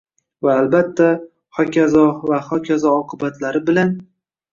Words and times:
Va, 0.45 0.53
albatta, 0.59 1.09
xokazo 1.57 2.05
va 2.31 2.39
xokazo 2.47 2.95
oqibatlari 3.03 3.63
bilan 3.69 3.93